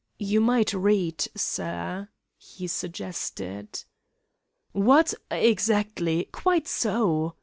"You 0.17 0.41
might 0.41 0.73
read, 0.73 1.27
sir," 1.35 2.09
he 2.35 2.65
suggested. 2.65 3.83
"What? 4.71 5.13
Exactly! 5.29 6.27
Quite 6.31 6.67
so!" 6.67 7.35